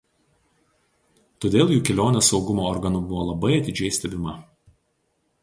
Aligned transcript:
Todėl 1.45 1.73
jų 1.73 1.77
kelionė 1.89 2.23
saugumo 2.29 2.65
organų 2.71 3.03
buvo 3.13 3.27
labai 3.29 3.53
atidžiai 3.59 3.93
stebima. 4.01 4.37